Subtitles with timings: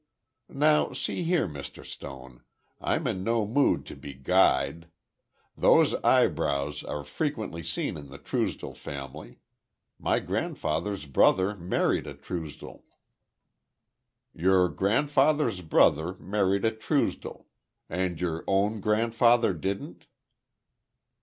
[0.49, 1.85] "Now, see here, Mr.
[1.85, 2.41] Stone,
[2.79, 4.87] I'm in no mood to be guyed.
[5.55, 9.37] Those eyebrows are frequently seen in the Truesdell family.
[9.99, 12.83] My grandfather's brother married a Truesdell."
[14.33, 17.45] "Your grandfather's brother married a Truesdell.
[17.87, 20.07] And your own grandfather didn't?"